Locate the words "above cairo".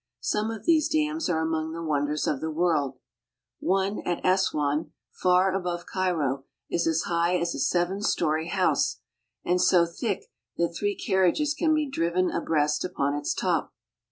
5.53-6.45